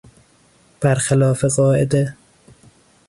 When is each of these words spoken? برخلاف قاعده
برخلاف 0.81 1.45
قاعده 1.45 2.15